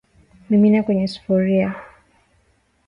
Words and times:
mimina 0.49 0.83
kwenye 0.83 1.07
sufuria 1.07 1.69